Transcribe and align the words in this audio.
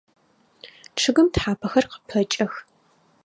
Чъыгым 0.99 1.27
тхьапэхэр 1.33 1.85
къыпэкӏэх. 1.91 2.53